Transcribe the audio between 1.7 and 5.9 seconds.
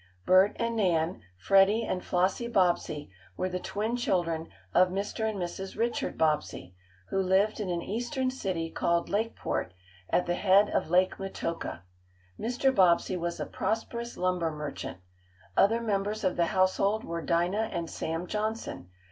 and Flossie Bobbsey were the twin children of Mr. and Mrs.